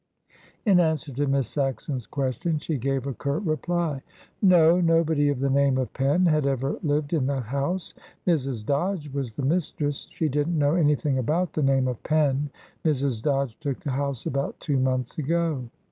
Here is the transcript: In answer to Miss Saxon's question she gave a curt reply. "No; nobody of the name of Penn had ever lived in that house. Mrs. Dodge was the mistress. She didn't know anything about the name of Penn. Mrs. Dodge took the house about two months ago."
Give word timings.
In 0.65 0.79
answer 0.79 1.13
to 1.13 1.27
Miss 1.27 1.47
Saxon's 1.47 2.07
question 2.07 2.57
she 2.57 2.79
gave 2.79 3.05
a 3.05 3.13
curt 3.13 3.43
reply. 3.43 4.01
"No; 4.41 4.81
nobody 4.81 5.29
of 5.29 5.39
the 5.39 5.49
name 5.51 5.77
of 5.77 5.93
Penn 5.93 6.25
had 6.25 6.47
ever 6.47 6.79
lived 6.81 7.13
in 7.13 7.27
that 7.27 7.43
house. 7.43 7.93
Mrs. 8.25 8.65
Dodge 8.65 9.09
was 9.13 9.33
the 9.33 9.45
mistress. 9.45 10.07
She 10.09 10.27
didn't 10.27 10.57
know 10.57 10.73
anything 10.73 11.19
about 11.19 11.53
the 11.53 11.61
name 11.61 11.87
of 11.87 12.01
Penn. 12.01 12.49
Mrs. 12.83 13.21
Dodge 13.21 13.55
took 13.59 13.81
the 13.81 13.91
house 13.91 14.25
about 14.25 14.59
two 14.59 14.79
months 14.79 15.19
ago." 15.19 15.69